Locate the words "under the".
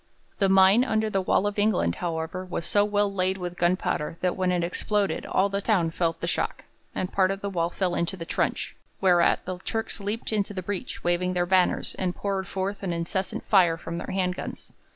0.83-1.21